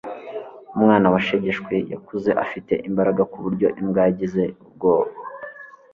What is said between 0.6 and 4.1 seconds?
umwana washegeshwe yakuze afite imbaraga kuburyo imbwa